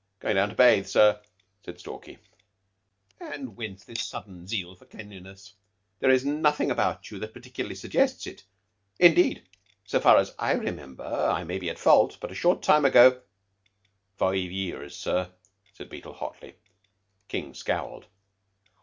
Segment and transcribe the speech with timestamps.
[0.19, 1.21] "Going down to bathe, sir,"
[1.63, 2.17] said Stalky.
[3.19, 5.53] "And whence this sudden zeal for cleanliness?
[5.99, 8.43] There is nothing about you that particularly suggests it.
[8.97, 9.47] Indeed,
[9.85, 13.21] so far as I remember I may be at fault but a short time ago"
[14.17, 15.29] "Five years, sir,"
[15.71, 16.55] said Beetle hotly.
[17.27, 18.07] King scowled.